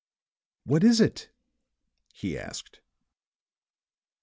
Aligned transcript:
"What 0.63 0.83
is 0.83 0.99
it?" 0.99 1.29
he 2.15 2.35
asked. 2.35 2.81